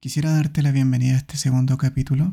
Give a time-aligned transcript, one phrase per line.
[0.00, 2.32] Quisiera darte la bienvenida a este segundo capítulo,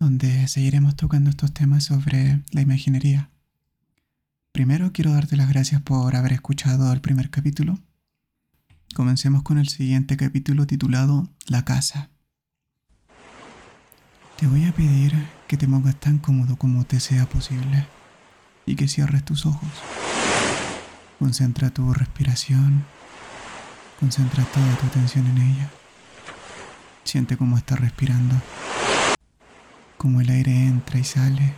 [0.00, 3.28] donde seguiremos tocando estos temas sobre la imaginería.
[4.52, 7.78] Primero quiero darte las gracias por haber escuchado el primer capítulo.
[8.94, 12.08] Comencemos con el siguiente capítulo titulado La casa.
[14.38, 15.12] Te voy a pedir
[15.48, 17.86] que te pongas tan cómodo como te sea posible
[18.64, 19.68] y que cierres tus ojos.
[21.18, 22.82] Concentra tu respiración,
[24.00, 25.70] concentra toda tu atención en ella.
[27.04, 28.34] Siente cómo estás respirando,
[29.98, 31.54] cómo el aire entra y sale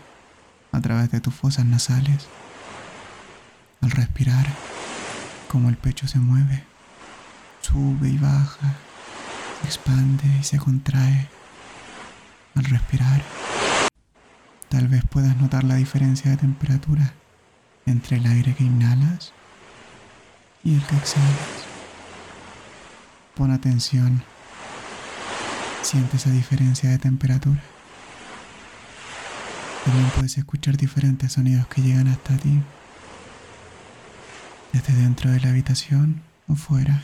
[0.73, 2.27] a través de tus fosas nasales.
[3.81, 4.47] Al respirar,
[5.49, 6.65] cómo el pecho se mueve,
[7.61, 8.75] sube y baja,
[9.65, 11.29] expande y se contrae.
[12.55, 13.23] Al respirar,
[14.69, 17.13] tal vez puedas notar la diferencia de temperatura
[17.87, 19.33] entre el aire que inhalas
[20.63, 21.67] y el que exhalas.
[23.35, 24.23] Pon atención.
[25.85, 27.63] Siente esa diferencia de temperatura.
[29.85, 32.59] También puedes escuchar diferentes sonidos que llegan hasta ti,
[34.73, 37.03] desde dentro de la habitación o fuera.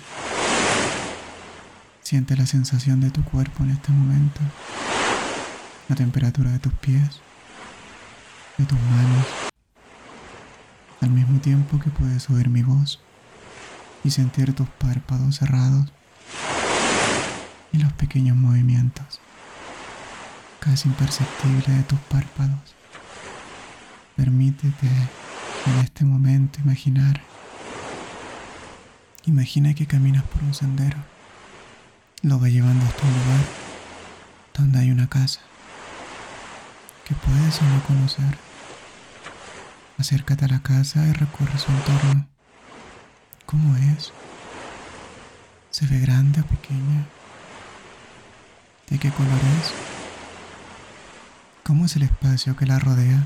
[2.01, 4.41] Siente la sensación de tu cuerpo en este momento,
[5.91, 7.21] la temperatura de tus pies,
[8.57, 9.27] de tus manos,
[11.03, 12.99] al mismo tiempo que puedes oír mi voz
[14.05, 15.93] y sentir tus párpados cerrados
[17.73, 19.21] y los pequeños movimientos
[20.61, 22.75] casi imperceptibles de tus párpados.
[24.15, 27.23] Permítete en este momento imaginar.
[29.25, 30.99] Imagina que caminas por un sendero.
[32.23, 33.45] Lo va llevando hasta un lugar
[34.55, 35.41] donde hay una casa
[37.07, 38.39] que puedes o no conocer.
[39.99, 42.27] Acércate a la casa y recorre su entorno.
[43.47, 44.13] ¿Cómo es?
[45.71, 47.07] ¿Se ve grande o pequeña?
[48.91, 49.73] ¿De qué color es?
[51.65, 53.25] ¿Cómo es el espacio que la rodea?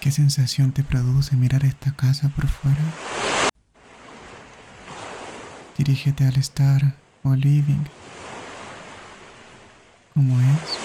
[0.00, 2.82] ¿Qué sensación te produce mirar esta casa por fuera?
[5.78, 7.84] Dirígete al estar o living.
[10.12, 10.78] ¿Cómo es?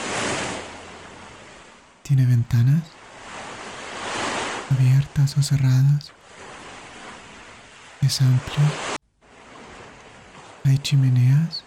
[2.04, 2.84] ¿Tiene ventanas?
[4.70, 6.14] ¿Abiertas o cerradas?
[8.02, 8.66] ¿Es amplio?
[10.64, 11.66] ¿Hay chimeneas?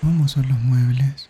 [0.00, 1.28] ¿Cómo son los muebles?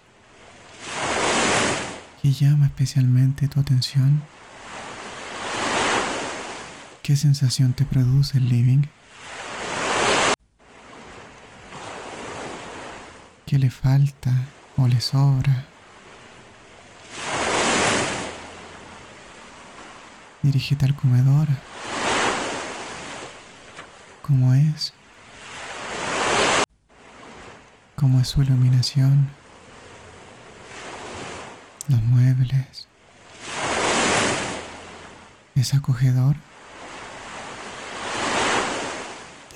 [2.22, 4.22] ¿Qué llama especialmente tu atención?
[7.02, 8.82] ¿Qué sensación te produce el living?
[13.46, 14.32] ¿Qué le falta
[14.76, 15.64] o le sobra?
[20.42, 21.48] Dirígete al comedor.
[24.22, 24.92] ¿Cómo es?
[27.98, 29.28] Cómo es su iluminación,
[31.88, 32.86] los muebles.
[35.56, 36.36] Es acogedor.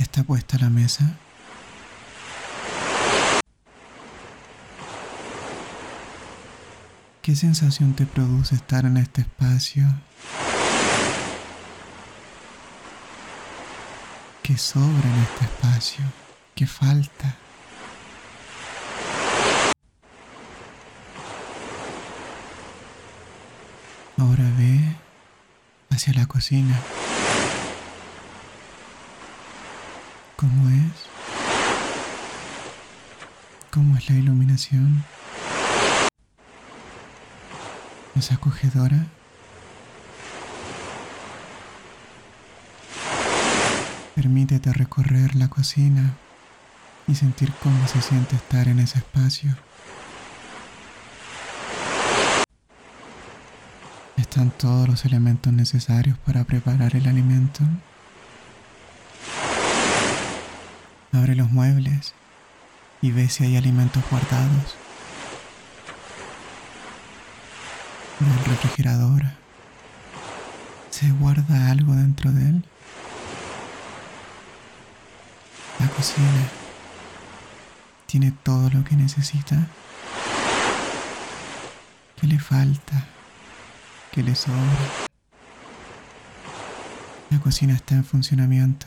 [0.00, 1.04] Está puesta la mesa.
[7.22, 9.84] ¿Qué sensación te produce estar en este espacio?
[14.42, 16.04] ¿Qué sobra en este espacio?
[16.56, 17.36] ¿Qué falta?
[24.18, 24.96] Ahora ve
[26.02, 26.76] hacia la cocina.
[30.34, 31.06] ¿Cómo es?
[33.70, 35.04] ¿Cómo es la iluminación?
[38.16, 39.06] ¿Es acogedora?
[44.16, 46.14] Permítete recorrer la cocina
[47.06, 49.54] y sentir cómo se siente estar en ese espacio.
[54.32, 57.60] Están todos los elementos necesarios para preparar el alimento.
[61.12, 62.14] Abre los muebles
[63.02, 64.76] y ve si hay alimentos guardados.
[68.22, 69.22] En el refrigerador.
[70.88, 72.64] ¿Se guarda algo dentro de él?
[75.78, 76.48] La cocina
[78.06, 79.66] tiene todo lo que necesita.
[82.18, 83.04] ¿Qué le falta?
[84.12, 85.08] Que le sobra.
[87.30, 88.86] La cocina está en funcionamiento.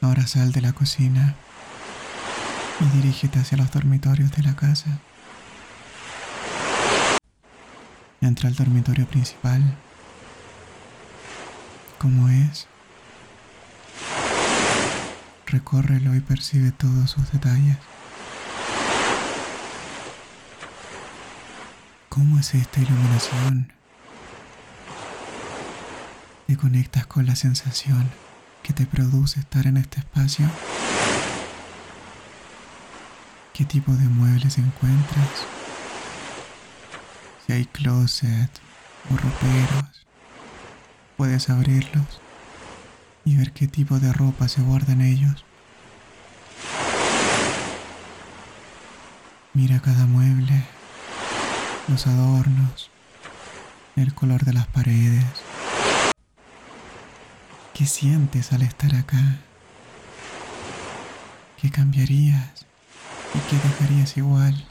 [0.00, 1.34] Ahora sal de la cocina
[2.80, 4.98] y dirígete hacia los dormitorios de la casa.
[8.22, 9.62] Entra al dormitorio principal.
[11.98, 12.66] ¿Cómo es?
[15.46, 17.76] Recórrelo y percibe todos sus detalles.
[22.14, 23.72] ¿Cómo es esta iluminación?
[26.46, 28.06] ¿Te conectas con la sensación
[28.62, 30.46] que te produce estar en este espacio?
[33.54, 35.46] ¿Qué tipo de muebles encuentras?
[37.46, 38.50] Si hay closet
[39.10, 40.04] o roperos,
[41.16, 42.20] puedes abrirlos
[43.24, 45.46] y ver qué tipo de ropa se guarda en ellos.
[49.54, 50.62] Mira cada mueble,
[51.88, 52.90] los adornos,
[53.96, 55.24] el color de las paredes.
[57.74, 59.38] ¿Qué sientes al estar acá?
[61.60, 62.66] ¿Qué cambiarías
[63.34, 64.66] y qué dejarías igual?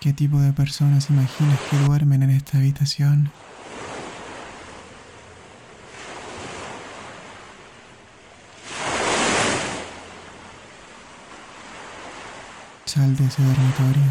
[0.00, 3.32] ¿Qué tipo de personas imaginas que duermen en esta habitación?
[12.86, 14.10] Sal de ese dormitorio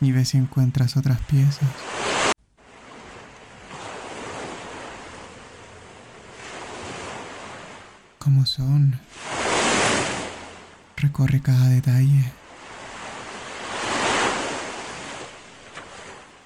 [0.00, 1.68] y ve si encuentras otras piezas.
[8.18, 9.00] ¿Cómo son?
[10.96, 12.32] Recorre cada detalle.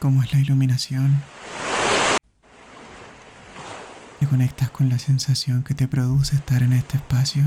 [0.04, 1.18] cómo es la iluminación.
[4.20, 7.42] Te conectas con la sensación que te produce estar en este espacio.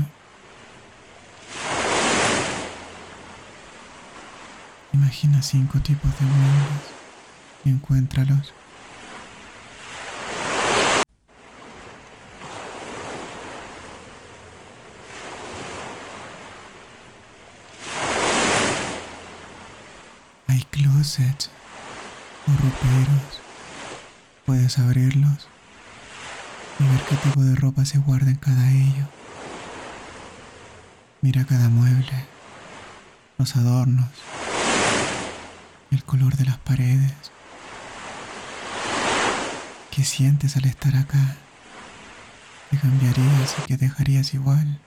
[5.20, 6.26] Imagina cinco tipos de
[7.64, 8.54] y encuéntralos.
[20.46, 21.50] Hay closets
[22.46, 23.40] o roperos.
[24.46, 25.48] Puedes abrirlos
[26.78, 29.08] y ver qué tipo de ropa se guarda en cada ello.
[31.22, 32.24] Mira cada mueble,
[33.36, 34.06] los adornos,
[35.90, 37.12] el color de las paredes.
[39.90, 41.36] ¿Qué sientes al estar acá?
[42.70, 44.78] ¿Qué cambiarías y qué dejarías igual?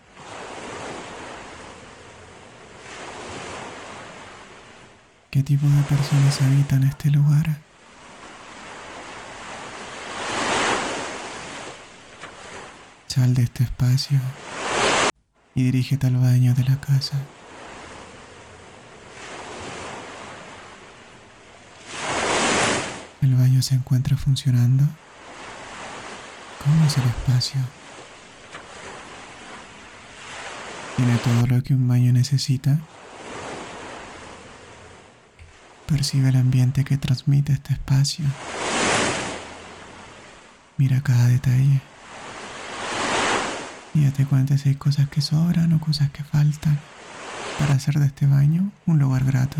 [5.32, 7.58] ¿Qué tipo de personas habitan este lugar?
[13.08, 14.20] Sal de este espacio
[15.56, 17.16] y dirígete al baño de la casa.
[23.22, 24.84] El baño se encuentra funcionando.
[26.64, 27.62] ¿Cómo es el espacio?
[30.96, 32.80] ¿Tiene todo lo que un baño necesita?
[35.88, 38.26] Percibe el ambiente que transmite este espacio.
[40.78, 41.82] Mira cada detalle.
[43.94, 46.80] Y date cuenta si hay cosas que sobran o cosas que faltan
[47.60, 49.58] para hacer de este baño un lugar grato.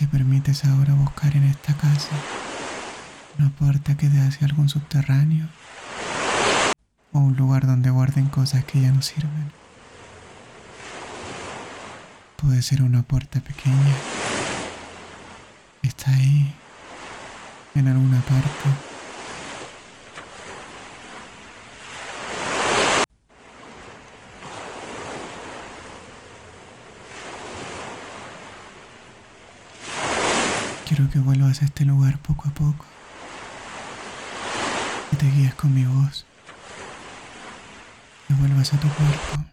[0.00, 2.08] Te permites ahora buscar en esta casa
[3.38, 5.46] una puerta que dé hacia algún subterráneo
[7.12, 9.52] o un lugar donde guarden cosas que ya no sirven.
[12.36, 13.94] Puede ser una puerta pequeña.
[15.82, 16.50] Está ahí,
[17.74, 18.89] en alguna parte.
[31.10, 32.84] Que vuelvas a este lugar poco a poco.
[35.10, 36.24] Que te guíes con mi voz
[38.28, 39.44] y vuelvas a tu cuerpo.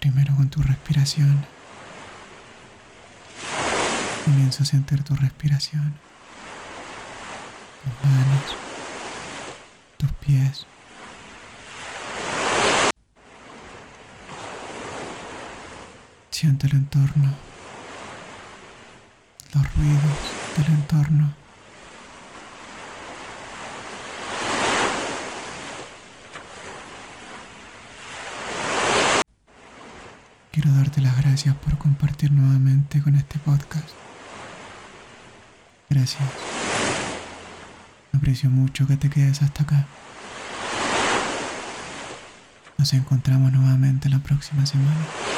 [0.00, 1.46] Primero con tu respiración.
[4.24, 5.94] Comienzo a sentir tu respiración.
[7.84, 8.56] Tus manos.
[9.96, 10.66] Tus pies.
[16.30, 17.53] Siente el entorno.
[19.54, 20.02] Los ruidos
[20.56, 21.32] del entorno.
[30.50, 33.90] Quiero darte las gracias por compartir nuevamente con este podcast.
[35.88, 36.22] Gracias.
[38.12, 39.86] Aprecio mucho que te quedes hasta acá.
[42.78, 45.33] Nos encontramos nuevamente la próxima semana.